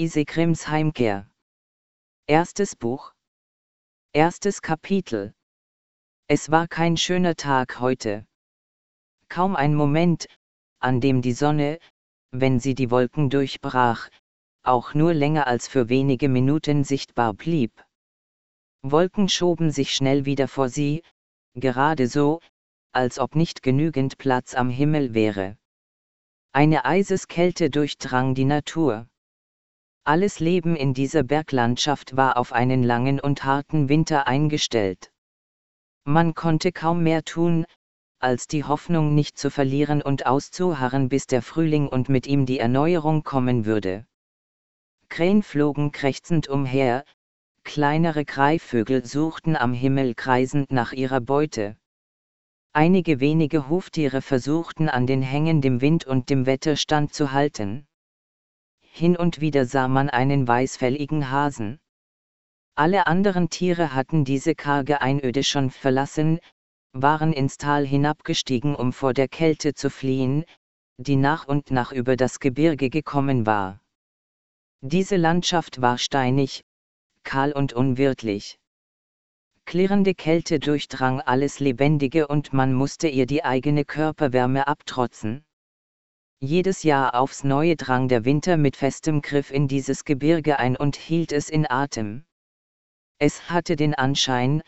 [0.00, 1.28] Isekrims Heimkehr.
[2.28, 3.14] Erstes Buch.
[4.12, 5.34] Erstes Kapitel.
[6.28, 8.24] Es war kein schöner Tag heute.
[9.28, 10.28] Kaum ein Moment,
[10.78, 11.80] an dem die Sonne,
[12.30, 14.08] wenn sie die Wolken durchbrach,
[14.62, 17.72] auch nur länger als für wenige Minuten sichtbar blieb.
[18.82, 21.02] Wolken schoben sich schnell wieder vor sie,
[21.54, 22.38] gerade so,
[22.92, 25.58] als ob nicht genügend Platz am Himmel wäre.
[26.52, 29.08] Eine Eiseskälte durchdrang die Natur.
[30.08, 35.12] Alles Leben in dieser Berglandschaft war auf einen langen und harten Winter eingestellt.
[36.04, 37.66] Man konnte kaum mehr tun,
[38.18, 42.58] als die Hoffnung nicht zu verlieren und auszuharren, bis der Frühling und mit ihm die
[42.58, 44.06] Erneuerung kommen würde.
[45.10, 47.04] Krähen flogen krächzend umher,
[47.64, 51.76] kleinere Greifvögel suchten am Himmel kreisend nach ihrer Beute.
[52.72, 57.87] Einige wenige Huftiere versuchten an den Hängen dem Wind und dem Wetter standzuhalten
[58.90, 61.78] hin und wieder sah man einen weißfälligen Hasen.
[62.74, 66.38] Alle anderen Tiere hatten diese karge Einöde schon verlassen,
[66.92, 70.44] waren ins Tal hinabgestiegen, um vor der Kälte zu fliehen,
[70.96, 73.80] die nach und nach über das Gebirge gekommen war.
[74.80, 76.64] Diese Landschaft war steinig,
[77.24, 78.58] kahl und unwirtlich.
[79.64, 85.44] Klirrende Kälte durchdrang alles Lebendige und man musste ihr die eigene Körperwärme abtrotzen.
[86.40, 90.94] Jedes Jahr aufs neue drang der Winter mit festem Griff in dieses Gebirge ein und
[90.94, 92.24] hielt es in Atem.
[93.18, 94.62] Es hatte den Anschein,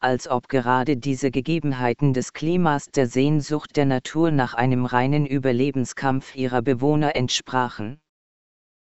[0.00, 6.34] als ob gerade diese Gegebenheiten des Klimas der Sehnsucht der Natur nach einem reinen Überlebenskampf
[6.34, 8.00] ihrer Bewohner entsprachen.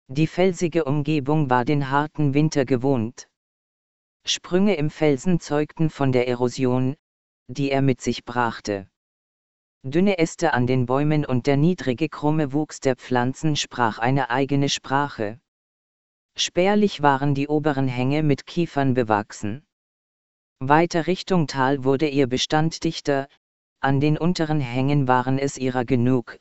[0.10, 3.30] Die felsige Umgebung war den harten Winter gewohnt.
[4.26, 6.98] Sprünge im Felsen zeugten von der Erosion,
[7.48, 8.90] die er mit sich brachte.
[9.88, 14.68] Dünne Äste an den Bäumen und der niedrige krumme Wuchs der Pflanzen sprach eine eigene
[14.68, 15.40] Sprache.
[16.36, 19.64] Spärlich waren die oberen Hänge mit Kiefern bewachsen.
[20.58, 23.28] Weiter Richtung Tal wurde ihr Bestand dichter,
[23.80, 26.40] an den unteren Hängen waren es ihrer genug,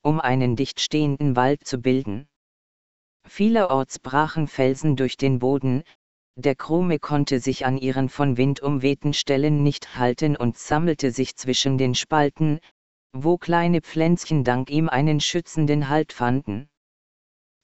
[0.00, 2.26] um einen dicht stehenden Wald zu bilden.
[3.28, 5.82] Vielerorts brachen Felsen durch den Boden,
[6.38, 11.36] der Krume konnte sich an ihren von Wind umwehten Stellen nicht halten und sammelte sich
[11.36, 12.60] zwischen den Spalten,
[13.22, 16.68] wo kleine Pflänzchen dank ihm einen schützenden Halt fanden.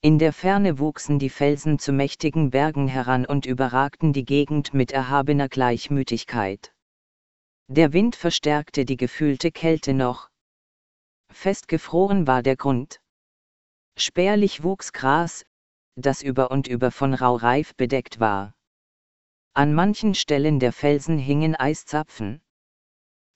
[0.01, 4.91] In der Ferne wuchsen die Felsen zu mächtigen Bergen heran und überragten die Gegend mit
[4.91, 6.73] erhabener Gleichmütigkeit.
[7.69, 10.29] Der Wind verstärkte die gefühlte Kälte noch.
[11.31, 12.99] Festgefroren war der Grund.
[13.97, 15.45] Spärlich wuchs Gras,
[15.95, 18.53] das über und über von Raureif bedeckt war.
[19.53, 22.41] An manchen Stellen der Felsen hingen Eiszapfen.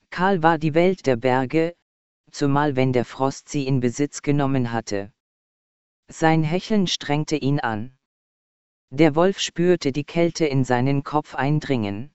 [0.09, 1.75] Kahl war die Welt der Berge,
[2.31, 5.11] zumal wenn der Frost sie in Besitz genommen hatte.
[6.07, 7.97] Sein Hecheln strengte ihn an.
[8.89, 12.13] Der Wolf spürte die Kälte in seinen Kopf eindringen.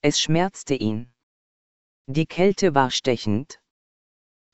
[0.00, 1.12] Es schmerzte ihn.
[2.06, 3.60] Die Kälte war stechend.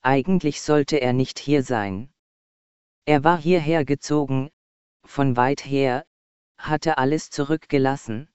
[0.02, 2.10] Eigentlich sollte er nicht hier sein.
[3.04, 4.50] Er war hierher gezogen,
[5.04, 6.06] von weit her,
[6.58, 8.28] hatte alles zurückgelassen.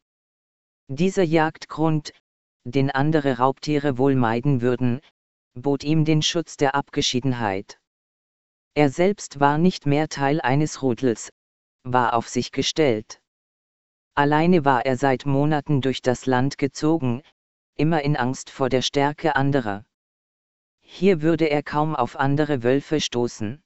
[0.88, 2.14] Dieser Jagdgrund,
[2.66, 5.02] den andere Raubtiere wohl meiden würden,
[5.54, 7.80] bot ihm den Schutz der Abgeschiedenheit.
[8.76, 11.32] Er selbst war nicht mehr Teil eines Rudels,
[11.84, 13.22] war auf sich gestellt.
[14.16, 17.22] Alleine war er seit Monaten durch das Land gezogen,
[17.76, 19.86] immer in Angst vor der Stärke anderer.
[20.82, 23.64] Hier würde er kaum auf andere Wölfe stoßen.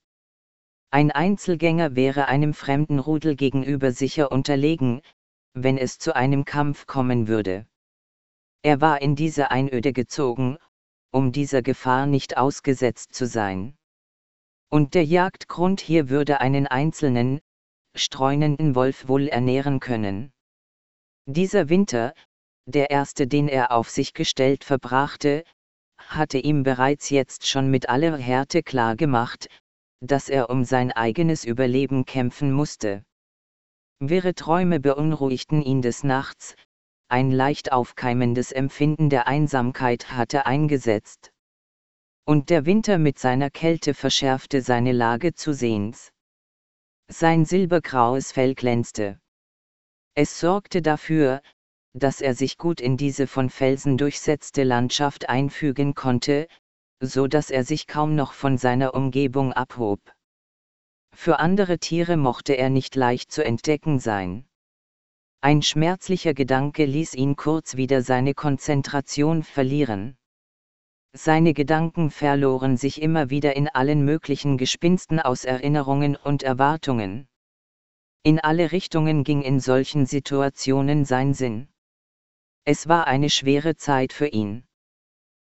[0.90, 5.02] Ein Einzelgänger wäre einem fremden Rudel gegenüber sicher unterlegen,
[5.54, 7.66] wenn es zu einem Kampf kommen würde.
[8.62, 10.58] Er war in diese Einöde gezogen,
[11.12, 13.76] um dieser Gefahr nicht ausgesetzt zu sein.
[14.70, 17.40] Und der Jagdgrund hier würde einen einzelnen,
[17.96, 20.32] streunenden Wolf wohl ernähren können.
[21.26, 22.14] Dieser Winter,
[22.66, 25.44] der erste, den er auf sich gestellt verbrachte,
[25.98, 29.48] hatte ihm bereits jetzt schon mit aller Härte klar gemacht,
[30.02, 33.04] dass er um sein eigenes Überleben kämpfen musste.
[34.00, 36.56] Wirre Träume beunruhigten ihn des Nachts,
[37.10, 41.32] ein leicht aufkeimendes Empfinden der Einsamkeit hatte eingesetzt.
[42.26, 46.12] Und der Winter mit seiner Kälte verschärfte seine Lage zusehends.
[47.08, 49.22] Sein silbergraues Fell glänzte.
[50.14, 51.42] Es sorgte dafür,
[51.94, 56.48] dass er sich gut in diese von Felsen durchsetzte Landschaft einfügen konnte,
[57.00, 60.02] so dass er sich kaum noch von seiner Umgebung abhob.
[61.14, 64.47] Für andere Tiere mochte er nicht leicht zu entdecken sein.
[65.42, 70.18] Ein schmerzlicher Gedanke ließ ihn kurz wieder seine Konzentration verlieren.
[71.14, 77.28] Seine Gedanken verloren sich immer wieder in allen möglichen Gespinsten aus Erinnerungen und Erwartungen.
[78.24, 81.70] In alle Richtungen ging in solchen Situationen sein Sinn.
[82.66, 84.66] Es war eine schwere Zeit für ihn.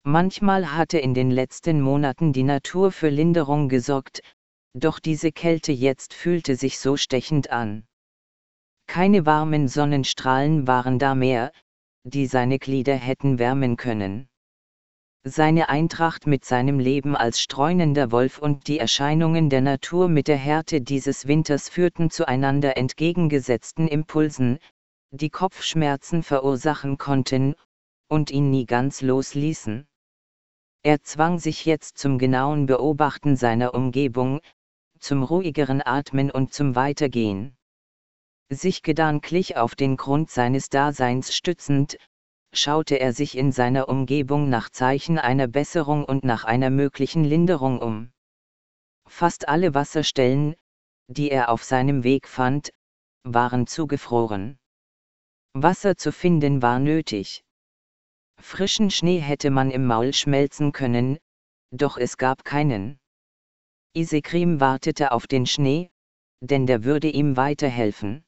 [0.04, 4.22] Manchmal hatte in den letzten Monaten die Natur für Linderung gesorgt,
[4.74, 7.86] doch diese Kälte jetzt fühlte sich so stechend an.
[8.92, 11.54] Keine warmen Sonnenstrahlen waren da mehr,
[12.04, 14.28] die seine Glieder hätten wärmen können.
[15.24, 20.36] Seine Eintracht mit seinem Leben als streunender Wolf und die Erscheinungen der Natur mit der
[20.36, 24.60] Härte dieses Winters führten zu einander entgegengesetzten Impulsen,
[25.12, 27.56] die Kopfschmerzen verursachen konnten,
[28.10, 29.88] und ihn nie ganz losließen.
[30.84, 34.42] Er zwang sich jetzt zum genauen Beobachten seiner Umgebung,
[35.00, 37.56] zum ruhigeren Atmen und zum Weitergehen.
[38.53, 41.98] Sich gedanklich auf den Grund seines Daseins stützend,
[42.51, 47.80] schaute er sich in seiner Umgebung nach Zeichen einer Besserung und nach einer möglichen Linderung
[47.80, 48.12] um.
[49.07, 50.56] Fast alle Wasserstellen,
[51.07, 52.71] die er auf seinem Weg fand,
[53.24, 54.59] waren zugefroren.
[55.54, 57.45] Wasser zu finden war nötig.
[58.38, 61.19] Frischen Schnee hätte man im Maul schmelzen können,
[61.71, 63.00] doch es gab keinen.
[63.94, 65.89] Isekrim wartete auf den Schnee,
[66.42, 68.25] denn der würde ihm weiterhelfen.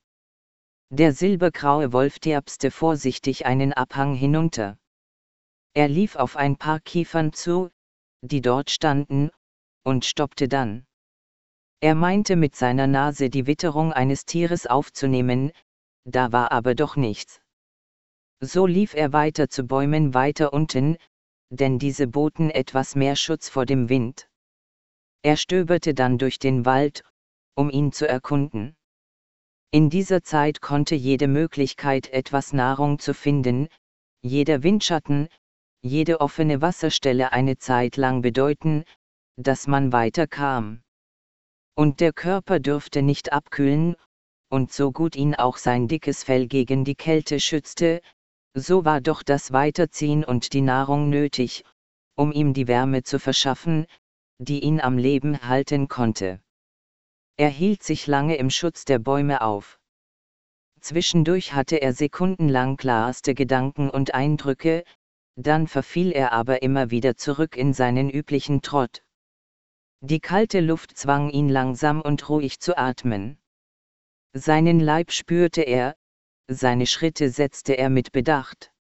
[0.95, 4.77] Der silbergraue Wolf tiapste vorsichtig einen Abhang hinunter.
[5.73, 7.71] Er lief auf ein paar Kiefern zu,
[8.21, 9.31] die dort standen,
[9.83, 10.85] und stoppte dann.
[11.79, 15.51] Er meinte mit seiner Nase die Witterung eines Tieres aufzunehmen,
[16.05, 17.41] da war aber doch nichts.
[18.39, 20.97] So lief er weiter zu Bäumen weiter unten,
[21.49, 24.29] denn diese boten etwas mehr Schutz vor dem Wind.
[25.23, 27.03] Er stöberte dann durch den Wald,
[27.55, 28.75] um ihn zu erkunden.
[29.73, 33.69] In dieser Zeit konnte jede Möglichkeit etwas Nahrung zu finden,
[34.21, 35.29] jeder Windschatten,
[35.81, 38.83] jede offene Wasserstelle eine Zeit lang bedeuten,
[39.35, 40.83] dass man weiterkam.
[41.73, 43.95] Und der Körper dürfte nicht abkühlen,
[44.51, 48.01] und so gut ihn auch sein dickes Fell gegen die Kälte schützte,
[48.53, 51.63] so war doch das Weiterziehen und die Nahrung nötig,
[52.15, 53.87] um ihm die Wärme zu verschaffen,
[54.37, 56.42] die ihn am Leben halten konnte.
[57.37, 59.79] Er hielt sich lange im Schutz der Bäume auf.
[60.79, 64.83] Zwischendurch hatte er sekundenlang klarste Gedanken und Eindrücke,
[65.35, 69.03] dann verfiel er aber immer wieder zurück in seinen üblichen Trott.
[70.01, 73.39] Die kalte Luft zwang ihn langsam und ruhig zu atmen.
[74.33, 75.95] Seinen Leib spürte er,
[76.47, 78.73] seine Schritte setzte er mit Bedacht.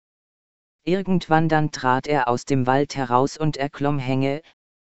[0.84, 4.40] Irgendwann dann trat er aus dem Wald heraus und erklomm Hänge,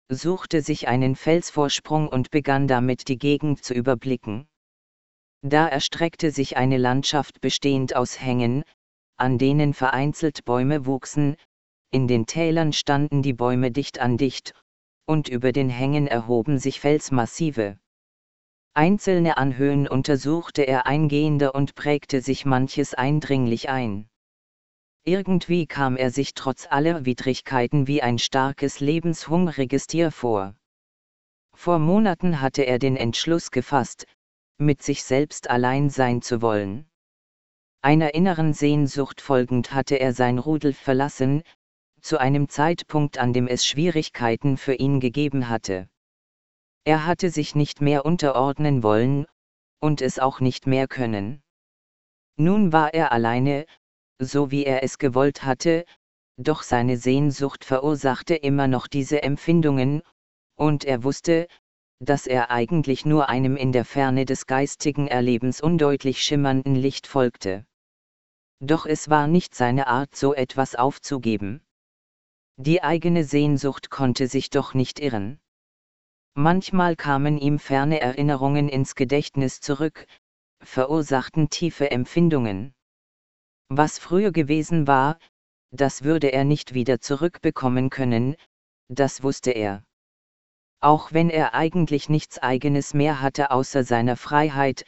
[0.09, 4.47] suchte sich einen Felsvorsprung und begann damit die Gegend zu überblicken.
[5.43, 8.65] Da erstreckte sich eine Landschaft bestehend aus Hängen,
[9.17, 11.37] an denen vereinzelt Bäume wuchsen,
[11.91, 14.53] in den Tälern standen die Bäume dicht an dicht,
[15.07, 17.79] und über den Hängen erhoben sich Felsmassive.
[18.75, 24.09] Einzelne Anhöhen untersuchte er eingehender und prägte sich manches eindringlich ein.
[25.07, 30.55] Irgendwie kam er sich trotz aller Widrigkeiten wie ein starkes lebenshungriges Tier vor.
[31.55, 34.07] Vor Monaten hatte er den Entschluss gefasst,
[34.57, 36.87] mit sich selbst allein sein zu wollen.
[37.83, 41.43] Einer inneren Sehnsucht folgend hatte er sein Rudel verlassen,
[42.01, 45.91] zu einem Zeitpunkt an dem es Schwierigkeiten für ihn gegeben hatte.
[46.85, 49.27] Er hatte sich nicht mehr unterordnen wollen,
[49.81, 51.43] und es auch nicht mehr können.
[52.37, 53.67] Nun war er alleine,
[54.21, 55.85] so wie er es gewollt hatte,
[56.37, 60.03] doch seine Sehnsucht verursachte immer noch diese Empfindungen,
[60.57, 61.49] und er wusste,
[62.01, 67.67] dass er eigentlich nur einem in der Ferne des geistigen Erlebens undeutlich schimmernden Licht folgte.
[68.61, 71.61] Doch es war nicht seine Art so etwas aufzugeben.
[72.57, 75.41] Die eigene Sehnsucht konnte sich doch nicht irren.
[76.35, 80.07] Manchmal kamen ihm ferne Erinnerungen ins Gedächtnis zurück,
[80.63, 82.75] verursachten tiefe Empfindungen.
[83.77, 85.19] Was früher gewesen war,
[85.71, 88.37] das würde er nicht wieder zurückbekommen können,
[88.89, 89.83] das wusste er.
[90.81, 94.85] Auch wenn er eigentlich nichts eigenes mehr hatte außer seiner Freiheit,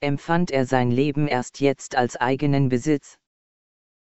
[0.00, 3.18] empfand er sein Leben erst jetzt als eigenen Besitz.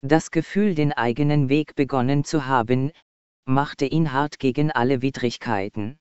[0.02, 2.92] Das Gefühl, den eigenen Weg begonnen zu haben,
[3.46, 6.00] machte ihn hart gegen alle Widrigkeiten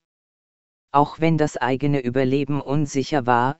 [0.95, 3.59] auch wenn das eigene Überleben unsicher war,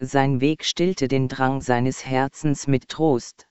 [0.00, 3.46] sein Weg stillte den Drang seines Herzens mit Trost.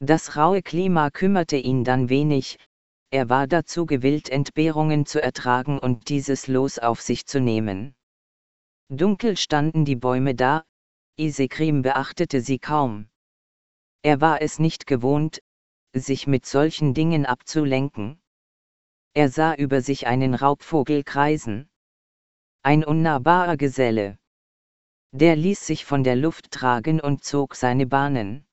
[0.00, 2.58] Das raue Klima kümmerte ihn dann wenig,
[3.10, 7.94] er war dazu gewillt Entbehrungen zu ertragen und dieses Los auf sich zu nehmen.
[8.90, 10.64] Dunkel standen die Bäume da,
[11.16, 13.08] Isekrim beachtete sie kaum.
[14.02, 15.40] Er war es nicht gewohnt,
[15.92, 18.20] sich mit solchen Dingen abzulenken.
[19.14, 21.68] Er sah über sich einen Raubvogel kreisen.
[22.62, 24.18] Ein unnahbarer Geselle.
[25.12, 28.47] Der ließ sich von der Luft tragen und zog seine Bahnen.